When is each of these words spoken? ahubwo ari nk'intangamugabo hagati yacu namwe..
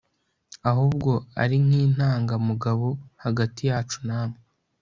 ahubwo 0.69 1.11
ari 1.41 1.55
nk'intangamugabo 1.65 2.87
hagati 3.23 3.61
yacu 3.69 3.99
namwe.. 4.07 4.39